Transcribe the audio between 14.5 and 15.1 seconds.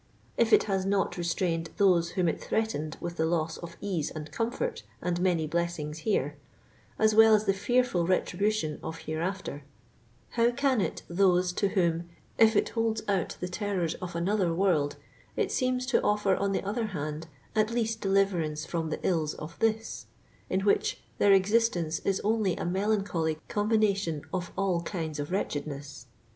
world,